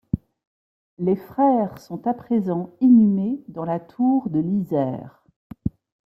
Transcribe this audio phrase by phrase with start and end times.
[0.97, 4.95] Les frères sont à présent inhumés dans la tour de l'Yser.